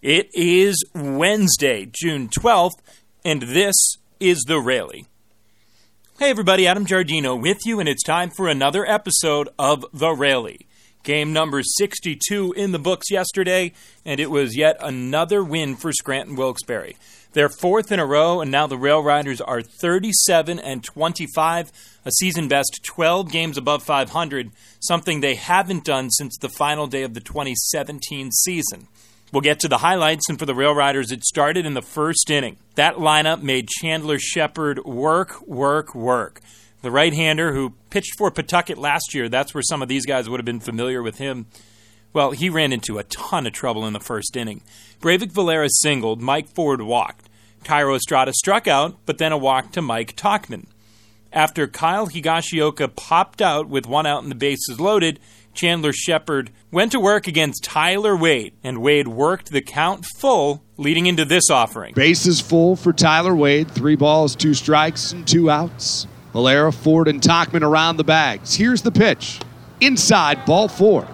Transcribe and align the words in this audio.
It 0.00 0.30
is 0.32 0.84
Wednesday, 0.94 1.84
June 1.90 2.28
12th, 2.28 2.78
and 3.24 3.42
this 3.42 3.74
is 4.20 4.44
The 4.46 4.60
Rally. 4.60 5.06
Hey 6.20 6.30
everybody, 6.30 6.68
Adam 6.68 6.86
Giardino 6.86 7.40
with 7.42 7.66
you, 7.66 7.80
and 7.80 7.88
it's 7.88 8.04
time 8.04 8.30
for 8.30 8.46
another 8.46 8.88
episode 8.88 9.48
of 9.58 9.84
The 9.92 10.14
Rally. 10.14 10.68
Game 11.02 11.32
number 11.32 11.64
62 11.64 12.52
in 12.52 12.70
the 12.70 12.78
books 12.78 13.10
yesterday, 13.10 13.72
and 14.04 14.20
it 14.20 14.30
was 14.30 14.56
yet 14.56 14.76
another 14.80 15.42
win 15.42 15.74
for 15.74 15.90
Scranton 15.92 16.36
Wilkes-Barre. 16.36 16.94
They're 17.32 17.48
fourth 17.48 17.90
in 17.90 17.98
a 17.98 18.06
row, 18.06 18.40
and 18.40 18.52
now 18.52 18.68
the 18.68 18.78
Rail 18.78 19.02
Riders 19.02 19.40
are 19.40 19.62
37 19.62 20.60
and 20.60 20.84
25, 20.84 21.72
a 22.04 22.12
season 22.12 22.46
best 22.46 22.82
12 22.84 23.32
games 23.32 23.58
above 23.58 23.82
500, 23.82 24.52
something 24.78 25.20
they 25.20 25.34
haven't 25.34 25.84
done 25.84 26.10
since 26.10 26.38
the 26.38 26.48
final 26.48 26.86
day 26.86 27.02
of 27.02 27.14
the 27.14 27.20
2017 27.20 28.30
season. 28.30 28.86
We'll 29.30 29.42
get 29.42 29.60
to 29.60 29.68
the 29.68 29.78
highlights, 29.78 30.28
and 30.30 30.38
for 30.38 30.46
the 30.46 30.54
Rail 30.54 30.74
Riders, 30.74 31.12
it 31.12 31.22
started 31.22 31.66
in 31.66 31.74
the 31.74 31.82
first 31.82 32.30
inning. 32.30 32.56
That 32.76 32.94
lineup 32.94 33.42
made 33.42 33.68
Chandler 33.68 34.18
Shepard 34.18 34.84
work, 34.84 35.46
work, 35.46 35.94
work. 35.94 36.40
The 36.80 36.90
right 36.90 37.12
hander 37.12 37.52
who 37.52 37.74
pitched 37.90 38.16
for 38.16 38.30
Pawtucket 38.30 38.78
last 38.78 39.12
year, 39.12 39.28
that's 39.28 39.52
where 39.52 39.62
some 39.62 39.82
of 39.82 39.88
these 39.88 40.06
guys 40.06 40.30
would 40.30 40.40
have 40.40 40.46
been 40.46 40.60
familiar 40.60 41.02
with 41.02 41.18
him. 41.18 41.46
Well, 42.14 42.30
he 42.30 42.48
ran 42.48 42.72
into 42.72 42.98
a 42.98 43.04
ton 43.04 43.46
of 43.46 43.52
trouble 43.52 43.86
in 43.86 43.92
the 43.92 44.00
first 44.00 44.34
inning. 44.34 44.62
Breyvic 45.00 45.32
Valera 45.32 45.68
singled, 45.68 46.22
Mike 46.22 46.48
Ford 46.48 46.80
walked. 46.80 47.28
Thairo 47.64 47.96
Estrada 47.96 48.32
struck 48.32 48.66
out, 48.66 48.96
but 49.04 49.18
then 49.18 49.32
a 49.32 49.36
walk 49.36 49.72
to 49.72 49.82
Mike 49.82 50.16
Tauchman. 50.16 50.66
After 51.32 51.66
Kyle 51.66 52.06
Higashioka 52.06 52.96
popped 52.96 53.42
out 53.42 53.68
with 53.68 53.86
one 53.86 54.06
out 54.06 54.22
and 54.22 54.30
the 54.30 54.36
bases 54.36 54.80
loaded, 54.80 55.20
Chandler 55.58 55.92
Shepard 55.92 56.52
went 56.70 56.92
to 56.92 57.00
work 57.00 57.26
against 57.26 57.64
Tyler 57.64 58.16
Wade, 58.16 58.52
and 58.62 58.80
Wade 58.80 59.08
worked 59.08 59.50
the 59.50 59.60
count 59.60 60.06
full 60.06 60.62
leading 60.76 61.06
into 61.06 61.24
this 61.24 61.50
offering. 61.50 61.94
Bases 61.94 62.40
full 62.40 62.76
for 62.76 62.92
Tyler 62.92 63.34
Wade. 63.34 63.68
Three 63.68 63.96
balls, 63.96 64.36
two 64.36 64.54
strikes, 64.54 65.10
and 65.10 65.26
two 65.26 65.50
outs. 65.50 66.06
Valera, 66.32 66.70
Ford, 66.70 67.08
and 67.08 67.20
Tauchman 67.20 67.62
around 67.62 67.96
the 67.96 68.04
bags. 68.04 68.54
Here's 68.54 68.82
the 68.82 68.92
pitch. 68.92 69.40
Inside, 69.80 70.44
ball 70.44 70.68
four. 70.68 71.08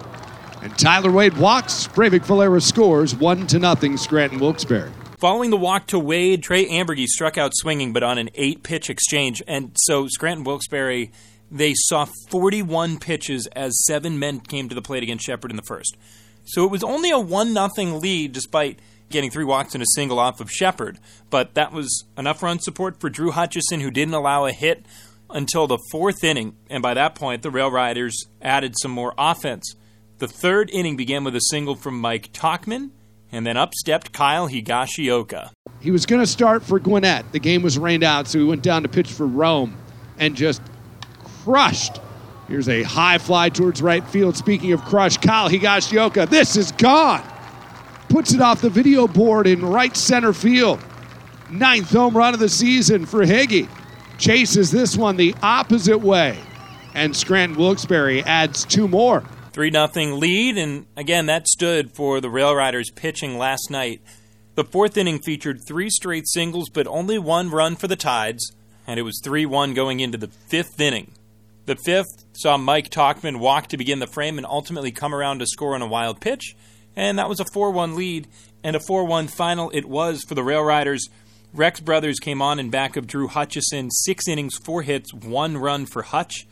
And 0.61 0.77
Tyler 0.77 1.11
Wade 1.11 1.37
walks. 1.37 1.87
Breyvic 1.87 2.25
Valera 2.25 2.61
scores 2.61 3.15
one 3.15 3.47
to 3.47 3.57
nothing. 3.57 3.97
Scranton 3.97 4.37
Wilkes-Barre. 4.37 4.91
Following 5.17 5.49
the 5.49 5.57
walk 5.57 5.87
to 5.87 5.97
Wade, 5.97 6.43
Trey 6.43 6.67
Amburgey 6.67 7.07
struck 7.07 7.35
out 7.35 7.53
swinging, 7.55 7.93
but 7.93 8.03
on 8.03 8.19
an 8.19 8.29
eight 8.35 8.61
pitch 8.61 8.91
exchange. 8.91 9.41
And 9.47 9.71
so 9.75 10.07
Scranton 10.07 10.43
Wilkes-Barre 10.43 11.09
they 11.55 11.73
saw 11.73 12.05
41 12.29 12.99
pitches 12.99 13.47
as 13.55 13.85
seven 13.85 14.19
men 14.19 14.41
came 14.41 14.67
to 14.67 14.75
the 14.75 14.81
plate 14.81 15.03
against 15.03 15.25
Shepard 15.25 15.51
in 15.51 15.57
the 15.57 15.63
first. 15.63 15.95
So 16.43 16.65
it 16.65 16.71
was 16.71 16.83
only 16.83 17.11
a 17.11 17.19
1 17.19 17.53
0 17.53 17.97
lead 17.97 18.33
despite 18.33 18.79
getting 19.09 19.31
three 19.31 19.45
walks 19.45 19.73
and 19.73 19.81
a 19.81 19.87
single 19.95 20.19
off 20.19 20.41
of 20.41 20.51
Shepard. 20.51 20.99
But 21.29 21.53
that 21.53 21.71
was 21.71 22.03
enough 22.17 22.43
run 22.43 22.59
support 22.59 22.99
for 22.99 23.09
Drew 23.09 23.31
Hutchison, 23.31 23.79
who 23.79 23.89
didn't 23.89 24.13
allow 24.13 24.45
a 24.45 24.51
hit 24.51 24.85
until 25.29 25.65
the 25.65 25.79
fourth 25.91 26.23
inning. 26.23 26.57
And 26.69 26.83
by 26.83 26.93
that 26.93 27.15
point, 27.15 27.41
the 27.41 27.51
Rail 27.51 27.71
Riders 27.71 28.25
added 28.41 28.75
some 28.81 28.91
more 28.91 29.13
offense. 29.17 29.75
The 30.17 30.27
third 30.27 30.69
inning 30.71 30.97
began 30.97 31.23
with 31.23 31.35
a 31.35 31.41
single 31.41 31.75
from 31.75 31.99
Mike 31.99 32.33
Tauchman, 32.33 32.91
and 33.31 33.45
then 33.45 33.55
up 33.55 33.73
stepped 33.73 34.11
Kyle 34.11 34.49
Higashioka. 34.49 35.51
He 35.79 35.91
was 35.91 36.05
going 36.05 36.21
to 36.21 36.27
start 36.27 36.63
for 36.63 36.79
Gwinnett. 36.79 37.31
The 37.31 37.39
game 37.39 37.61
was 37.61 37.79
rained 37.79 38.03
out, 38.03 38.27
so 38.27 38.39
he 38.39 38.45
went 38.45 38.61
down 38.61 38.83
to 38.83 38.89
pitch 38.89 39.11
for 39.11 39.25
Rome 39.25 39.77
and 40.17 40.35
just 40.35 40.61
crushed. 41.45 42.01
Here's 42.47 42.67
a 42.67 42.83
high 42.83 43.19
fly 43.19 43.49
towards 43.49 43.81
right 43.81 44.05
field. 44.07 44.35
Speaking 44.35 44.71
of 44.73 44.83
crush, 44.83 45.17
Kyle 45.17 45.49
Higashioka. 45.49 46.27
This 46.27 46.57
is 46.57 46.71
gone. 46.73 47.23
Puts 48.09 48.33
it 48.33 48.41
off 48.41 48.61
the 48.61 48.69
video 48.69 49.07
board 49.07 49.47
in 49.47 49.63
right 49.63 49.95
center 49.95 50.33
field. 50.33 50.83
Ninth 51.49 51.91
home 51.91 52.17
run 52.17 52.33
of 52.33 52.39
the 52.39 52.49
season 52.49 53.05
for 53.05 53.25
Higgy. 53.25 53.69
Chases 54.17 54.71
this 54.71 54.97
one 54.97 55.17
the 55.17 55.35
opposite 55.41 55.99
way. 55.99 56.37
And 56.93 57.15
Scranton 57.15 57.57
Wilkes-Barre 57.57 58.23
adds 58.23 58.65
two 58.65 58.87
more. 58.87 59.23
3 59.53 59.71
0 59.71 60.15
lead, 60.15 60.57
and 60.57 60.85
again, 60.97 61.27
that 61.27 61.47
stood 61.47 61.95
for 61.95 62.19
the 62.19 62.29
Rail 62.29 62.53
Riders 62.55 62.91
pitching 62.91 63.37
last 63.37 63.69
night. 63.69 64.01
The 64.55 64.65
fourth 64.65 64.97
inning 64.97 65.19
featured 65.19 65.59
three 65.65 65.89
straight 65.89 66.27
singles, 66.27 66.69
but 66.69 66.87
only 66.87 67.19
one 67.19 67.49
run 67.49 67.75
for 67.75 67.87
the 67.87 67.95
Tides, 67.95 68.53
and 68.87 68.99
it 68.99 69.03
was 69.03 69.21
3 69.23 69.45
1 69.45 69.73
going 69.73 69.99
into 69.99 70.17
the 70.17 70.27
fifth 70.27 70.79
inning. 70.79 71.11
The 71.65 71.75
fifth 71.75 72.25
saw 72.33 72.57
Mike 72.57 72.91
Tauchman 72.91 73.39
walk 73.39 73.69
to 73.69 73.77
begin 73.77 73.97
the 73.97 74.05
frame 74.05 74.37
and 74.37 74.45
ultimately 74.45 74.91
come 74.91 75.15
around 75.15 75.39
to 75.39 75.47
score 75.47 75.73
on 75.73 75.81
a 75.81 75.87
wild 75.87 76.21
pitch, 76.21 76.55
and 76.95 77.17
that 77.17 77.27
was 77.27 77.39
a 77.39 77.45
4 77.53 77.71
1 77.71 77.95
lead 77.95 78.27
and 78.63 78.75
a 78.75 78.79
4 78.79 79.03
1 79.05 79.27
final 79.27 79.71
it 79.71 79.85
was 79.85 80.23
for 80.27 80.35
the 80.35 80.43
Rail 80.43 80.63
Riders. 80.63 81.07
Rex 81.53 81.79
Brothers 81.79 82.19
came 82.19 82.41
on 82.41 82.59
in 82.59 82.69
back 82.69 82.97
of 82.97 83.07
Drew 83.07 83.27
Hutchison, 83.27 83.89
six 83.89 84.27
innings, 84.27 84.57
four 84.63 84.81
hits, 84.81 85.13
one 85.13 85.57
run 85.57 85.85
for 85.85 86.03
Hutch. 86.03 86.45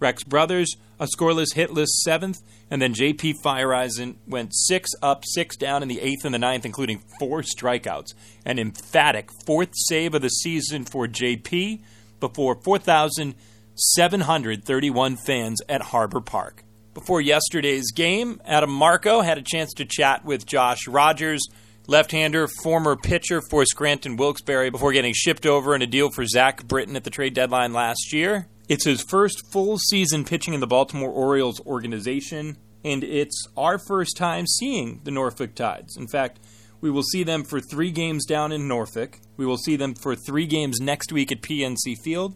Rex 0.00 0.22
Brothers, 0.24 0.76
a 1.00 1.06
scoreless, 1.06 1.54
hitless 1.54 1.88
seventh, 2.04 2.42
and 2.70 2.82
then 2.82 2.92
JP 2.92 3.34
Feyereisen 3.42 4.16
went 4.26 4.54
six 4.54 4.90
up, 5.00 5.22
six 5.24 5.56
down 5.56 5.82
in 5.82 5.88
the 5.88 6.00
eighth 6.00 6.24
and 6.24 6.34
the 6.34 6.38
ninth, 6.38 6.66
including 6.66 7.02
four 7.18 7.42
strikeouts. 7.42 8.14
An 8.44 8.58
emphatic 8.58 9.30
fourth 9.46 9.70
save 9.72 10.14
of 10.14 10.22
the 10.22 10.28
season 10.28 10.84
for 10.84 11.06
JP 11.06 11.80
before 12.20 12.56
4,000. 12.56 13.34
731 13.78 15.16
fans 15.16 15.60
at 15.68 15.80
Harbor 15.80 16.20
Park. 16.20 16.64
Before 16.94 17.20
yesterday's 17.20 17.92
game, 17.92 18.40
Adam 18.44 18.70
Marco 18.70 19.20
had 19.20 19.38
a 19.38 19.42
chance 19.42 19.72
to 19.74 19.84
chat 19.84 20.24
with 20.24 20.44
Josh 20.44 20.88
Rogers, 20.88 21.46
left 21.86 22.10
hander, 22.10 22.48
former 22.62 22.96
pitcher 22.96 23.40
for 23.40 23.64
Scranton 23.64 24.16
Wilkes-Barre, 24.16 24.70
before 24.70 24.92
getting 24.92 25.14
shipped 25.14 25.46
over 25.46 25.76
in 25.76 25.82
a 25.82 25.86
deal 25.86 26.10
for 26.10 26.26
Zach 26.26 26.66
Britton 26.66 26.96
at 26.96 27.04
the 27.04 27.10
trade 27.10 27.34
deadline 27.34 27.72
last 27.72 28.12
year. 28.12 28.48
It's 28.68 28.84
his 28.84 29.04
first 29.08 29.40
full 29.52 29.78
season 29.78 30.24
pitching 30.24 30.54
in 30.54 30.60
the 30.60 30.66
Baltimore 30.66 31.10
Orioles 31.10 31.60
organization, 31.64 32.58
and 32.84 33.04
it's 33.04 33.46
our 33.56 33.78
first 33.78 34.16
time 34.16 34.46
seeing 34.46 35.00
the 35.04 35.12
Norfolk 35.12 35.54
Tides. 35.54 35.96
In 35.96 36.08
fact, 36.08 36.40
we 36.80 36.90
will 36.90 37.02
see 37.02 37.22
them 37.22 37.44
for 37.44 37.60
three 37.60 37.92
games 37.92 38.26
down 38.26 38.50
in 38.50 38.66
Norfolk. 38.66 39.20
We 39.36 39.46
will 39.46 39.56
see 39.56 39.76
them 39.76 39.94
for 39.94 40.16
three 40.16 40.46
games 40.46 40.80
next 40.80 41.12
week 41.12 41.30
at 41.30 41.42
PNC 41.42 41.94
Field, 42.02 42.34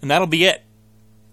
and 0.00 0.10
that'll 0.10 0.26
be 0.28 0.44
it 0.44 0.64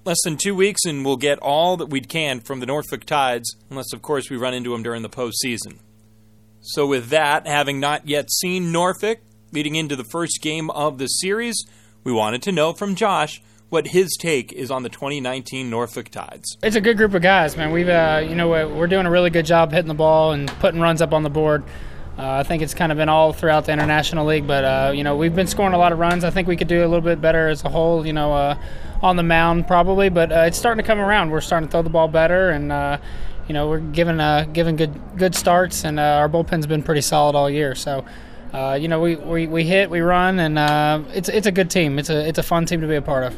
less 0.05 0.17
than 0.23 0.37
two 0.37 0.55
weeks, 0.55 0.81
and 0.85 1.05
we'll 1.05 1.17
get 1.17 1.39
all 1.39 1.77
that 1.77 1.89
we 1.89 2.01
can 2.01 2.39
from 2.39 2.59
the 2.59 2.65
Norfolk 2.65 3.05
Tides, 3.05 3.55
unless, 3.69 3.93
of 3.93 4.01
course, 4.01 4.29
we 4.29 4.37
run 4.37 4.53
into 4.53 4.71
them 4.71 4.83
during 4.83 5.01
the 5.01 5.09
postseason. 5.09 5.77
So, 6.61 6.85
with 6.85 7.09
that, 7.09 7.47
having 7.47 7.79
not 7.79 8.07
yet 8.07 8.31
seen 8.31 8.71
Norfolk 8.71 9.19
leading 9.51 9.75
into 9.75 9.95
the 9.95 10.03
first 10.03 10.39
game 10.41 10.69
of 10.69 10.97
the 10.97 11.07
series, 11.07 11.63
we 12.03 12.11
wanted 12.11 12.41
to 12.43 12.51
know 12.51 12.73
from 12.73 12.95
Josh 12.95 13.41
what 13.69 13.87
his 13.87 14.17
take 14.19 14.51
is 14.51 14.69
on 14.69 14.83
the 14.83 14.89
2019 14.89 15.69
Norfolk 15.69 16.09
Tides. 16.09 16.57
It's 16.61 16.75
a 16.75 16.81
good 16.81 16.97
group 16.97 17.13
of 17.13 17.21
guys, 17.21 17.55
man. 17.55 17.71
We've, 17.71 17.87
uh, 17.87 18.21
you 18.27 18.35
know, 18.35 18.49
we're 18.49 18.87
doing 18.87 19.05
a 19.05 19.11
really 19.11 19.29
good 19.29 19.45
job 19.45 19.71
hitting 19.71 19.87
the 19.87 19.93
ball 19.93 20.33
and 20.33 20.49
putting 20.59 20.81
runs 20.81 21.01
up 21.01 21.13
on 21.13 21.23
the 21.23 21.29
board. 21.29 21.63
Uh, 22.17 22.29
I 22.39 22.43
think 22.43 22.61
it's 22.61 22.73
kind 22.73 22.91
of 22.91 22.97
been 22.97 23.09
all 23.09 23.31
throughout 23.31 23.65
the 23.65 23.71
International 23.71 24.25
League, 24.25 24.45
but 24.45 24.63
uh, 24.63 24.91
you 24.93 25.03
know 25.03 25.15
we've 25.15 25.35
been 25.35 25.47
scoring 25.47 25.73
a 25.73 25.77
lot 25.77 25.91
of 25.91 25.99
runs. 25.99 26.23
I 26.23 26.29
think 26.29 26.47
we 26.47 26.57
could 26.57 26.67
do 26.67 26.81
a 26.81 26.87
little 26.87 27.01
bit 27.01 27.21
better 27.21 27.47
as 27.47 27.63
a 27.63 27.69
whole. 27.69 28.05
You 28.05 28.13
know, 28.13 28.33
uh, 28.33 28.57
on 29.01 29.15
the 29.15 29.23
mound 29.23 29.65
probably, 29.65 30.09
but 30.09 30.31
uh, 30.31 30.39
it's 30.41 30.57
starting 30.57 30.83
to 30.83 30.87
come 30.87 30.99
around. 30.99 31.31
We're 31.31 31.41
starting 31.41 31.69
to 31.69 31.71
throw 31.71 31.81
the 31.81 31.89
ball 31.89 32.09
better, 32.09 32.49
and 32.49 32.71
uh, 32.71 32.97
you 33.47 33.53
know 33.53 33.69
we're 33.69 33.79
giving 33.79 34.19
uh, 34.19 34.45
giving 34.51 34.75
good 34.75 34.99
good 35.15 35.35
starts, 35.35 35.85
and 35.85 35.99
our 35.99 36.27
bullpen's 36.27 36.67
been 36.67 36.83
pretty 36.83 37.01
solid 37.01 37.35
all 37.35 37.49
year. 37.49 37.75
So. 37.75 38.05
you 38.77 38.89
know, 38.89 38.99
we, 38.99 39.15
we, 39.15 39.47
we 39.47 39.63
hit, 39.63 39.89
we 39.89 40.01
run, 40.01 40.37
and 40.37 40.59
it's 41.13 41.29
it's 41.29 41.47
a 41.47 41.51
good 41.51 41.69
team. 41.69 41.97
It's 41.97 42.09
a 42.09 42.27
it's 42.27 42.39
a 42.39 42.43
fun 42.43 42.65
team 42.65 42.81
to 42.81 42.87
be 42.87 42.95
a 42.95 43.01
part 43.01 43.23
of. 43.23 43.37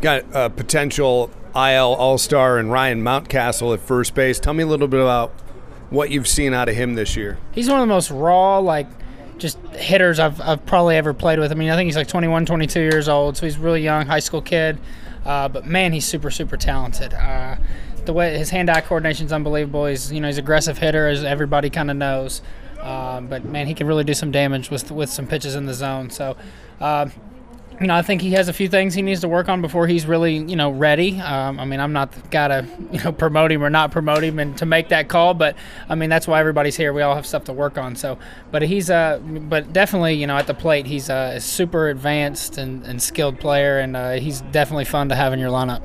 Got 0.00 0.24
a 0.32 0.48
potential 0.48 1.30
IL 1.54 1.94
All 1.94 2.16
Star 2.16 2.58
and 2.58 2.72
Ryan 2.72 3.02
Mountcastle 3.02 3.74
at 3.74 3.80
first 3.80 4.14
base. 4.14 4.40
Tell 4.40 4.54
me 4.54 4.62
a 4.62 4.66
little 4.66 4.88
bit 4.88 5.00
about 5.00 5.32
what 5.90 6.10
you've 6.10 6.28
seen 6.28 6.54
out 6.54 6.68
of 6.68 6.74
him 6.74 6.94
this 6.94 7.16
year. 7.16 7.38
He's 7.52 7.68
one 7.68 7.80
of 7.80 7.82
the 7.82 7.92
most 7.94 8.10
raw, 8.10 8.58
like, 8.58 8.88
just 9.38 9.58
hitters 9.74 10.18
I've, 10.18 10.40
I've 10.40 10.64
probably 10.66 10.96
ever 10.96 11.12
played 11.12 11.38
with. 11.38 11.52
I 11.52 11.54
mean, 11.54 11.70
I 11.70 11.76
think 11.76 11.86
he's 11.86 11.96
like 11.96 12.08
21, 12.08 12.46
22 12.46 12.80
years 12.80 13.08
old, 13.08 13.36
so 13.36 13.46
he's 13.46 13.58
really 13.58 13.82
young, 13.82 14.06
high 14.06 14.20
school 14.20 14.42
kid. 14.42 14.78
Uh, 15.24 15.48
but 15.48 15.66
man, 15.66 15.92
he's 15.92 16.06
super, 16.06 16.30
super 16.30 16.56
talented. 16.56 17.12
Uh, 17.12 17.56
the 18.06 18.12
way 18.12 18.38
his 18.38 18.50
hand-eye 18.50 18.80
coordination 18.82 19.26
is 19.26 19.32
unbelievable. 19.32 19.86
He's 19.86 20.12
you 20.12 20.20
know 20.20 20.28
he's 20.28 20.38
aggressive 20.38 20.78
hitter, 20.78 21.08
as 21.08 21.24
everybody 21.24 21.68
kind 21.68 21.90
of 21.90 21.96
knows. 21.96 22.40
Uh, 22.80 23.20
but 23.20 23.44
man, 23.44 23.66
he 23.66 23.74
can 23.74 23.86
really 23.86 24.04
do 24.04 24.14
some 24.14 24.30
damage 24.30 24.70
with 24.70 24.90
with 24.90 25.10
some 25.10 25.26
pitches 25.26 25.54
in 25.54 25.66
the 25.66 25.74
zone. 25.74 26.10
So 26.10 26.36
uh, 26.80 27.08
you 27.80 27.86
know, 27.86 27.94
I 27.94 28.02
think 28.02 28.22
he 28.22 28.30
has 28.32 28.48
a 28.48 28.52
few 28.52 28.68
things 28.68 28.94
he 28.94 29.02
needs 29.02 29.20
to 29.20 29.28
work 29.28 29.48
on 29.48 29.60
before 29.60 29.86
he's 29.86 30.06
really, 30.06 30.36
you 30.36 30.56
know, 30.56 30.70
ready. 30.70 31.20
Um, 31.20 31.60
I 31.60 31.66
mean, 31.66 31.78
I'm 31.78 31.92
not 31.92 32.12
the 32.12 32.26
guy 32.28 32.48
to, 32.48 32.66
you 32.92 33.02
know, 33.02 33.12
promote 33.12 33.52
him 33.52 33.62
or 33.62 33.68
not 33.68 33.90
promote 33.90 34.24
him 34.24 34.38
and 34.38 34.56
to 34.58 34.66
make 34.66 34.88
that 34.88 35.08
call, 35.08 35.34
but 35.34 35.56
I 35.88 35.94
mean, 35.94 36.08
that's 36.08 36.26
why 36.26 36.40
everybody's 36.40 36.76
here. 36.76 36.92
We 36.92 37.02
all 37.02 37.14
have 37.14 37.26
stuff 37.26 37.44
to 37.44 37.52
work 37.52 37.76
on. 37.76 37.94
So, 37.94 38.18
but 38.50 38.62
he's, 38.62 38.88
uh, 38.88 39.18
but 39.22 39.72
definitely, 39.72 40.14
you 40.14 40.26
know, 40.26 40.36
at 40.36 40.46
the 40.46 40.54
plate, 40.54 40.86
he's 40.86 41.10
a 41.10 41.38
super 41.38 41.88
advanced 41.88 42.56
and, 42.56 42.82
and 42.84 43.02
skilled 43.02 43.38
player, 43.40 43.78
and 43.78 43.96
uh, 43.96 44.12
he's 44.12 44.40
definitely 44.40 44.86
fun 44.86 45.10
to 45.10 45.14
have 45.14 45.32
in 45.34 45.38
your 45.38 45.50
lineup. 45.50 45.82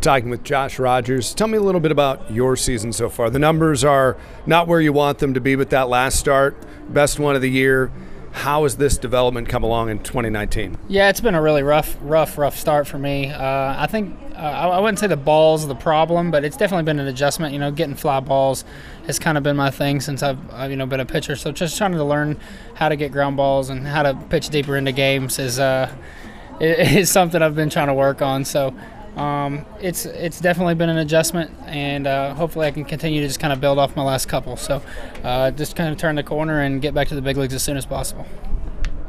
talking 0.00 0.28
with 0.28 0.42
Josh 0.42 0.80
Rogers. 0.80 1.34
Tell 1.34 1.46
me 1.46 1.56
a 1.56 1.62
little 1.62 1.80
bit 1.80 1.92
about 1.92 2.32
your 2.32 2.56
season 2.56 2.92
so 2.92 3.08
far. 3.08 3.30
The 3.30 3.38
numbers 3.38 3.84
are 3.84 4.16
not 4.46 4.66
where 4.66 4.80
you 4.80 4.92
want 4.92 5.20
them 5.20 5.34
to 5.34 5.40
be, 5.40 5.54
but 5.54 5.70
that 5.70 5.88
last 5.88 6.18
start, 6.18 6.56
best 6.92 7.20
one 7.20 7.36
of 7.36 7.42
the 7.42 7.50
year. 7.50 7.92
How 8.32 8.62
has 8.62 8.76
this 8.76 8.96
development 8.96 9.48
come 9.48 9.62
along 9.62 9.90
in 9.90 9.98
2019? 9.98 10.78
Yeah, 10.88 11.10
it's 11.10 11.20
been 11.20 11.34
a 11.34 11.42
really 11.42 11.62
rough, 11.62 11.96
rough, 12.00 12.38
rough 12.38 12.58
start 12.58 12.86
for 12.86 12.98
me. 12.98 13.30
Uh, 13.30 13.74
I 13.78 13.86
think 13.86 14.18
uh, 14.34 14.38
I 14.38 14.80
wouldn't 14.80 14.98
say 14.98 15.06
the 15.06 15.16
balls 15.16 15.66
the 15.68 15.74
problem, 15.74 16.30
but 16.30 16.44
it's 16.44 16.56
definitely 16.56 16.84
been 16.84 16.98
an 16.98 17.06
adjustment. 17.06 17.52
You 17.52 17.58
know, 17.58 17.70
getting 17.70 17.94
fly 17.94 18.20
balls 18.20 18.64
has 19.06 19.18
kind 19.18 19.36
of 19.36 19.44
been 19.44 19.56
my 19.56 19.70
thing 19.70 20.00
since 20.00 20.22
I've, 20.22 20.38
I've 20.52 20.70
you 20.70 20.76
know 20.76 20.86
been 20.86 21.00
a 21.00 21.06
pitcher. 21.06 21.36
So 21.36 21.52
just 21.52 21.76
trying 21.76 21.92
to 21.92 22.04
learn 22.04 22.40
how 22.74 22.88
to 22.88 22.96
get 22.96 23.12
ground 23.12 23.36
balls 23.36 23.68
and 23.68 23.86
how 23.86 24.02
to 24.02 24.14
pitch 24.30 24.48
deeper 24.48 24.76
into 24.76 24.92
games 24.92 25.38
is 25.38 25.58
uh, 25.58 25.94
is 26.60 27.10
something 27.10 27.42
I've 27.42 27.54
been 27.54 27.70
trying 27.70 27.88
to 27.88 27.94
work 27.94 28.22
on. 28.22 28.44
So 28.44 28.74
um, 29.16 29.66
it's 29.80 30.06
it's 30.06 30.40
definitely 30.40 30.74
been 30.74 30.88
an 30.88 30.98
adjustment, 30.98 31.50
and 31.66 32.06
uh, 32.06 32.34
hopefully 32.34 32.66
I 32.66 32.70
can 32.70 32.84
continue 32.84 33.20
to 33.20 33.26
just 33.26 33.40
kind 33.40 33.52
of 33.52 33.60
build 33.60 33.78
off 33.78 33.94
my 33.94 34.02
last 34.02 34.26
couple. 34.26 34.56
So 34.56 34.82
uh, 35.22 35.50
just 35.50 35.76
kind 35.76 35.92
of 35.92 35.98
turn 35.98 36.14
the 36.14 36.22
corner 36.22 36.60
and 36.60 36.80
get 36.80 36.94
back 36.94 37.08
to 37.08 37.14
the 37.14 37.22
big 37.22 37.36
leagues 37.36 37.52
as 37.54 37.62
soon 37.62 37.76
as 37.76 37.84
possible. 37.84 38.26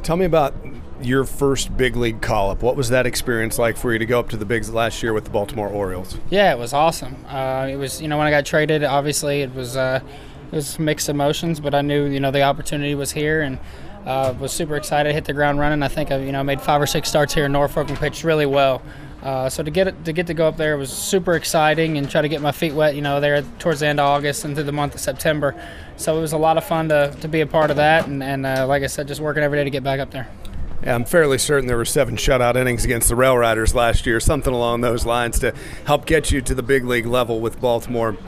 Tell 0.02 0.16
me 0.16 0.26
about 0.26 0.54
your 1.00 1.24
first 1.24 1.76
big 1.76 1.96
league 1.96 2.20
call 2.20 2.50
up. 2.50 2.62
What 2.62 2.76
was 2.76 2.90
that 2.90 3.06
experience 3.06 3.58
like 3.58 3.76
for 3.78 3.92
you 3.92 3.98
to 3.98 4.06
go 4.06 4.20
up 4.20 4.28
to 4.30 4.36
the 4.36 4.44
bigs 4.44 4.70
last 4.70 5.02
year 5.02 5.14
with 5.14 5.24
the 5.24 5.30
Baltimore 5.30 5.68
Orioles? 5.68 6.18
Yeah, 6.28 6.52
it 6.52 6.58
was 6.58 6.74
awesome. 6.74 7.24
Uh, 7.26 7.66
it 7.70 7.76
was 7.76 8.02
you 8.02 8.08
know 8.08 8.18
when 8.18 8.26
I 8.26 8.30
got 8.30 8.44
traded, 8.44 8.84
obviously 8.84 9.40
it 9.40 9.54
was 9.54 9.74
uh, 9.74 10.00
it 10.52 10.54
was 10.54 10.78
mixed 10.78 11.08
emotions, 11.08 11.60
but 11.60 11.74
I 11.74 11.80
knew 11.80 12.04
you 12.04 12.20
know 12.20 12.30
the 12.30 12.42
opportunity 12.42 12.94
was 12.94 13.12
here 13.12 13.42
and. 13.42 13.58
Uh, 14.04 14.34
was 14.38 14.52
super 14.52 14.76
excited, 14.76 15.14
hit 15.14 15.24
the 15.24 15.32
ground 15.32 15.58
running. 15.58 15.82
I 15.82 15.88
think 15.88 16.10
I 16.10 16.18
you 16.18 16.30
know 16.30 16.44
made 16.44 16.60
five 16.60 16.78
or 16.78 16.86
six 16.86 17.08
starts 17.08 17.32
here 17.32 17.46
in 17.46 17.52
Norfolk 17.52 17.88
and 17.88 17.96
pitched 17.96 18.22
really 18.22 18.44
well. 18.44 18.82
Uh, 19.24 19.48
so 19.48 19.62
to 19.62 19.70
get 19.70 20.04
to 20.04 20.12
get 20.12 20.26
to 20.26 20.34
go 20.34 20.46
up 20.46 20.58
there 20.58 20.76
was 20.76 20.92
super 20.92 21.32
exciting 21.32 21.96
and 21.96 22.10
try 22.10 22.20
to 22.20 22.28
get 22.28 22.42
my 22.42 22.52
feet 22.52 22.74
wet. 22.74 22.94
You 22.94 23.00
know, 23.00 23.20
there 23.20 23.40
towards 23.58 23.80
the 23.80 23.86
end 23.86 23.98
of 23.98 24.06
August 24.06 24.44
and 24.44 24.54
through 24.54 24.64
the 24.64 24.72
month 24.72 24.94
of 24.94 25.00
September. 25.00 25.54
So 25.96 26.18
it 26.18 26.20
was 26.20 26.34
a 26.34 26.38
lot 26.38 26.58
of 26.58 26.64
fun 26.64 26.90
to, 26.90 27.16
to 27.22 27.28
be 27.28 27.40
a 27.40 27.46
part 27.46 27.70
of 27.70 27.76
that, 27.76 28.06
and, 28.06 28.22
and 28.22 28.44
uh, 28.44 28.66
like 28.66 28.82
I 28.82 28.86
said, 28.86 29.08
just 29.08 29.22
working 29.22 29.42
every 29.42 29.58
day 29.58 29.64
to 29.64 29.70
get 29.70 29.82
back 29.82 29.98
up 29.98 30.10
there. 30.10 30.28
Yeah, 30.82 30.94
I'm 30.94 31.06
fairly 31.06 31.38
certain 31.38 31.66
there 31.66 31.78
were 31.78 31.86
seven 31.86 32.16
shutout 32.16 32.56
innings 32.56 32.84
against 32.84 33.08
the 33.08 33.16
Rail 33.16 33.38
Riders 33.38 33.74
last 33.74 34.04
year, 34.04 34.20
something 34.20 34.52
along 34.52 34.82
those 34.82 35.06
lines 35.06 35.38
to 35.38 35.54
help 35.86 36.04
get 36.04 36.30
you 36.30 36.42
to 36.42 36.54
the 36.54 36.62
big 36.62 36.84
league 36.84 37.06
level 37.06 37.40
with 37.40 37.58
Baltimore. 37.58 38.18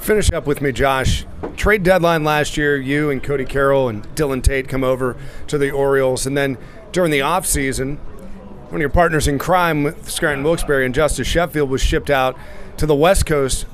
Finish 0.00 0.32
up 0.32 0.46
with 0.46 0.60
me, 0.60 0.72
Josh. 0.72 1.24
Trade 1.56 1.84
deadline 1.84 2.24
last 2.24 2.56
year, 2.56 2.76
you 2.76 3.10
and 3.10 3.22
Cody 3.22 3.44
Carroll 3.44 3.88
and 3.88 4.02
Dylan 4.16 4.42
Tate 4.42 4.68
come 4.68 4.82
over 4.82 5.16
to 5.46 5.58
the 5.58 5.70
Orioles, 5.70 6.26
and 6.26 6.36
then 6.36 6.58
during 6.90 7.12
the 7.12 7.20
offseason, 7.20 7.98
one 8.66 8.76
of 8.76 8.80
your 8.80 8.90
partners 8.90 9.28
in 9.28 9.38
crime 9.38 9.84
with 9.84 10.10
Scranton 10.10 10.42
Wilkes-Barre 10.42 10.84
and 10.84 10.94
Justus 10.94 11.26
Sheffield 11.26 11.70
was 11.70 11.80
shipped 11.80 12.10
out 12.10 12.36
to 12.78 12.86
the 12.86 12.96
West 12.96 13.24
Coast. 13.24 13.64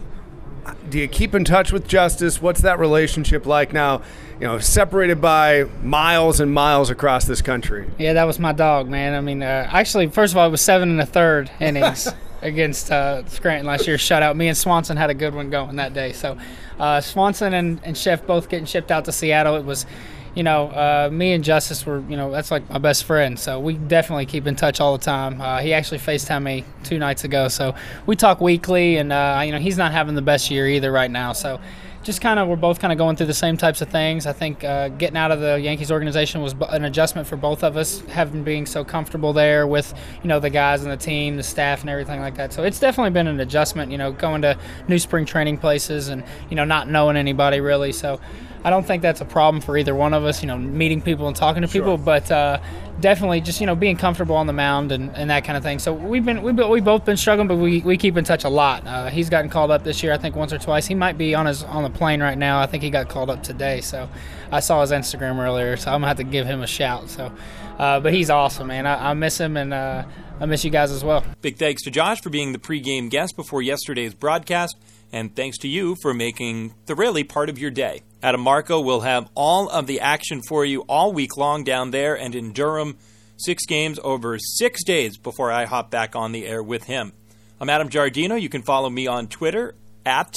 Do 0.90 0.98
you 0.98 1.08
keep 1.08 1.34
in 1.34 1.44
touch 1.44 1.72
with 1.72 1.88
Justus? 1.88 2.42
What's 2.42 2.60
that 2.60 2.78
relationship 2.78 3.46
like 3.46 3.72
now? 3.72 4.02
You 4.38 4.48
know, 4.48 4.58
separated 4.58 5.20
by 5.20 5.64
miles 5.82 6.40
and 6.40 6.52
miles 6.52 6.90
across 6.90 7.24
this 7.24 7.40
country. 7.40 7.88
Yeah, 7.98 8.12
that 8.12 8.24
was 8.24 8.38
my 8.38 8.52
dog, 8.52 8.88
man. 8.88 9.14
I 9.14 9.20
mean, 9.22 9.42
uh, 9.42 9.68
actually, 9.72 10.08
first 10.08 10.34
of 10.34 10.38
all, 10.38 10.46
it 10.46 10.50
was 10.50 10.60
seven 10.60 10.90
and 10.90 11.00
a 11.00 11.06
third 11.06 11.50
innings 11.58 12.08
against 12.42 12.90
uh, 12.92 13.26
Scranton 13.28 13.66
last 13.66 13.86
year. 13.86 13.96
Shutout. 13.96 14.36
Me 14.36 14.48
and 14.48 14.56
Swanson 14.56 14.96
had 14.96 15.10
a 15.10 15.14
good 15.14 15.34
one 15.34 15.48
going 15.48 15.76
that 15.76 15.94
day. 15.94 16.12
So, 16.12 16.36
uh, 16.78 17.00
Swanson 17.00 17.54
and, 17.54 17.80
and 17.82 17.96
Chef 17.96 18.26
both 18.26 18.48
getting 18.48 18.66
shipped 18.66 18.90
out 18.90 19.06
to 19.06 19.12
Seattle. 19.12 19.56
It 19.56 19.64
was 19.64 19.86
you 20.34 20.42
know, 20.42 20.68
uh, 20.68 21.10
me 21.12 21.32
and 21.32 21.44
Justus 21.44 21.84
were, 21.84 22.00
you 22.08 22.16
know, 22.16 22.30
that's 22.30 22.50
like 22.50 22.68
my 22.70 22.78
best 22.78 23.04
friend. 23.04 23.38
So 23.38 23.60
we 23.60 23.74
definitely 23.74 24.26
keep 24.26 24.46
in 24.46 24.56
touch 24.56 24.80
all 24.80 24.96
the 24.96 25.04
time. 25.04 25.40
Uh, 25.40 25.58
he 25.58 25.74
actually 25.74 25.98
FaceTimed 25.98 26.42
me 26.42 26.64
two 26.84 26.98
nights 26.98 27.24
ago. 27.24 27.48
So 27.48 27.74
we 28.06 28.16
talk 28.16 28.40
weekly, 28.40 28.96
and, 28.96 29.12
uh, 29.12 29.42
you 29.44 29.52
know, 29.52 29.58
he's 29.58 29.76
not 29.76 29.92
having 29.92 30.14
the 30.14 30.22
best 30.22 30.50
year 30.50 30.66
either 30.66 30.90
right 30.90 31.10
now. 31.10 31.32
So 31.32 31.60
just 32.02 32.20
kind 32.20 32.40
of, 32.40 32.48
we're 32.48 32.56
both 32.56 32.80
kind 32.80 32.92
of 32.92 32.98
going 32.98 33.14
through 33.14 33.26
the 33.26 33.34
same 33.34 33.56
types 33.56 33.80
of 33.80 33.88
things. 33.88 34.26
I 34.26 34.32
think 34.32 34.64
uh, 34.64 34.88
getting 34.88 35.16
out 35.16 35.30
of 35.30 35.40
the 35.40 35.60
Yankees 35.60 35.92
organization 35.92 36.40
was 36.40 36.54
an 36.70 36.84
adjustment 36.84 37.28
for 37.28 37.36
both 37.36 37.62
of 37.62 37.76
us, 37.76 38.00
having 38.06 38.42
being 38.42 38.66
so 38.66 38.84
comfortable 38.84 39.32
there 39.32 39.66
with, 39.66 39.94
you 40.22 40.28
know, 40.28 40.40
the 40.40 40.50
guys 40.50 40.82
and 40.82 40.90
the 40.90 40.96
team, 40.96 41.36
the 41.36 41.42
staff, 41.42 41.82
and 41.82 41.90
everything 41.90 42.20
like 42.20 42.34
that. 42.36 42.52
So 42.52 42.64
it's 42.64 42.80
definitely 42.80 43.10
been 43.10 43.28
an 43.28 43.38
adjustment, 43.38 43.92
you 43.92 43.98
know, 43.98 44.10
going 44.10 44.42
to 44.42 44.58
new 44.88 44.98
spring 44.98 45.26
training 45.26 45.58
places 45.58 46.08
and, 46.08 46.24
you 46.50 46.56
know, 46.56 46.64
not 46.64 46.88
knowing 46.88 47.16
anybody 47.16 47.60
really. 47.60 47.92
So, 47.92 48.18
I 48.64 48.70
don't 48.70 48.86
think 48.86 49.02
that's 49.02 49.20
a 49.20 49.24
problem 49.24 49.60
for 49.60 49.76
either 49.76 49.94
one 49.94 50.14
of 50.14 50.24
us, 50.24 50.42
you 50.42 50.46
know, 50.46 50.56
meeting 50.56 51.02
people 51.02 51.26
and 51.26 51.34
talking 51.34 51.62
to 51.62 51.68
sure. 51.68 51.80
people, 51.80 51.98
but 51.98 52.30
uh, 52.30 52.60
definitely 53.00 53.40
just, 53.40 53.60
you 53.60 53.66
know, 53.66 53.74
being 53.74 53.96
comfortable 53.96 54.36
on 54.36 54.46
the 54.46 54.52
mound 54.52 54.92
and, 54.92 55.10
and 55.16 55.30
that 55.30 55.44
kind 55.44 55.56
of 55.56 55.64
thing. 55.64 55.78
So 55.78 55.92
we've 55.92 56.24
been, 56.24 56.42
we've, 56.42 56.56
we've 56.68 56.84
both 56.84 57.04
been 57.04 57.16
struggling, 57.16 57.48
but 57.48 57.56
we, 57.56 57.80
we 57.80 57.96
keep 57.96 58.16
in 58.16 58.24
touch 58.24 58.44
a 58.44 58.48
lot. 58.48 58.86
Uh, 58.86 59.08
he's 59.08 59.28
gotten 59.28 59.50
called 59.50 59.70
up 59.70 59.82
this 59.82 60.02
year, 60.02 60.12
I 60.12 60.18
think 60.18 60.36
once 60.36 60.52
or 60.52 60.58
twice. 60.58 60.86
He 60.86 60.94
might 60.94 61.18
be 61.18 61.34
on 61.34 61.46
his 61.46 61.64
on 61.64 61.82
the 61.82 61.90
plane 61.90 62.22
right 62.22 62.38
now. 62.38 62.60
I 62.60 62.66
think 62.66 62.82
he 62.82 62.90
got 62.90 63.08
called 63.08 63.30
up 63.30 63.42
today. 63.42 63.80
So 63.80 64.08
I 64.52 64.60
saw 64.60 64.80
his 64.80 64.92
Instagram 64.92 65.38
earlier, 65.38 65.76
so 65.76 65.90
I'm 65.90 66.00
going 66.00 66.02
to 66.02 66.08
have 66.08 66.16
to 66.18 66.24
give 66.24 66.46
him 66.46 66.62
a 66.62 66.66
shout. 66.66 67.10
So, 67.10 67.32
uh, 67.78 67.98
but 67.98 68.12
he's 68.12 68.30
awesome, 68.30 68.68
man. 68.68 68.86
I, 68.86 69.10
I 69.10 69.14
miss 69.14 69.38
him 69.38 69.56
and 69.56 69.74
uh, 69.74 70.04
I 70.40 70.46
miss 70.46 70.64
you 70.64 70.70
guys 70.70 70.92
as 70.92 71.02
well. 71.02 71.24
Big 71.40 71.56
thanks 71.56 71.82
to 71.82 71.90
Josh 71.90 72.20
for 72.20 72.30
being 72.30 72.52
the 72.52 72.58
pregame 72.58 73.10
guest 73.10 73.34
before 73.34 73.60
yesterday's 73.60 74.14
broadcast 74.14 74.76
and 75.12 75.36
thanks 75.36 75.58
to 75.58 75.68
you 75.68 75.96
for 76.00 76.14
making 76.14 76.74
the 76.86 76.94
rally 76.94 77.22
part 77.22 77.48
of 77.48 77.58
your 77.58 77.70
day. 77.70 78.02
Adam 78.22 78.40
Marco 78.40 78.80
will 78.80 79.00
have 79.00 79.28
all 79.34 79.68
of 79.68 79.86
the 79.86 80.00
action 80.00 80.40
for 80.48 80.64
you 80.64 80.80
all 80.82 81.12
week 81.12 81.36
long 81.36 81.64
down 81.64 81.90
there 81.90 82.16
and 82.16 82.34
in 82.34 82.52
Durham. 82.52 82.96
Six 83.36 83.66
games 83.66 83.98
over 84.02 84.38
six 84.38 84.84
days 84.84 85.16
before 85.16 85.50
I 85.50 85.64
hop 85.64 85.90
back 85.90 86.14
on 86.14 86.32
the 86.32 86.46
air 86.46 86.62
with 86.62 86.84
him. 86.84 87.12
I'm 87.60 87.68
Adam 87.68 87.88
Giardino. 87.88 88.40
You 88.40 88.48
can 88.48 88.62
follow 88.62 88.88
me 88.88 89.06
on 89.06 89.26
Twitter 89.26 89.74
at 90.06 90.32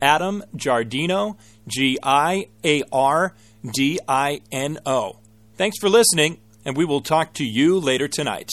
Adam 0.00 0.42
Giardino, 0.56 1.36
G 1.68 1.98
I 2.02 2.48
A 2.64 2.82
R 2.92 3.34
D 3.74 4.00
I 4.08 4.40
N 4.50 4.78
O. 4.86 5.18
Thanks 5.56 5.78
for 5.78 5.88
listening, 5.88 6.38
and 6.64 6.76
we 6.76 6.84
will 6.84 7.00
talk 7.00 7.34
to 7.34 7.44
you 7.44 7.78
later 7.78 8.08
tonight. 8.08 8.50